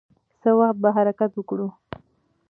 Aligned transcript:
څه 0.41 0.49
وخت 0.59 0.77
به 0.83 0.89
حرکت 0.97 1.31
وکړو؟ 1.35 1.67